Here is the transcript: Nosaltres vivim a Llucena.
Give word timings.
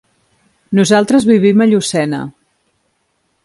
Nosaltres 0.79 1.29
vivim 1.31 1.61
a 1.61 1.69
Llucena. 1.73 2.25